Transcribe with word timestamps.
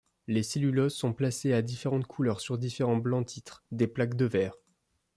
Les 0.25 0.41
cellulos 0.41 0.89
sont 0.89 1.13
placés 1.13 1.53
à 1.53 1.61
différentes 1.61 2.07
hauteurs 2.17 2.41
sur 2.41 2.57
différents 2.57 2.97
bancs-titres, 2.97 3.63
des 3.71 3.85
plaques 3.85 4.15
de 4.15 4.25
verre. 4.25 4.55